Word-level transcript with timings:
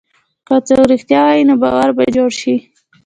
که 0.47 0.55
څوک 0.67 0.81
رښتیا 0.91 1.19
ووایي، 1.23 1.43
نو 1.49 1.55
باور 1.61 1.89
به 1.97 2.03
جوړ 2.15 2.29
شي. 2.39 2.55